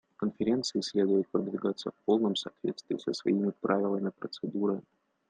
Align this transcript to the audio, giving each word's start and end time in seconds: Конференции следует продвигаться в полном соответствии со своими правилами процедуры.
Конференции 0.15 0.81
следует 0.81 1.29
продвигаться 1.29 1.91
в 1.91 2.05
полном 2.05 2.35
соответствии 2.35 2.97
со 2.97 3.13
своими 3.13 3.51
правилами 3.61 4.09
процедуры. 4.09 4.81